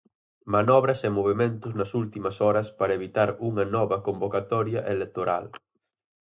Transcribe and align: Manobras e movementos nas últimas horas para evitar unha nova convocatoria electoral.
Manobras 0.55 0.99
e 1.07 1.09
movementos 1.17 1.71
nas 1.79 1.91
últimas 2.01 2.35
horas 2.43 2.67
para 2.79 2.95
evitar 2.99 3.29
unha 3.49 3.65
nova 3.75 3.97
convocatoria 4.07 4.81
electoral. 4.95 5.45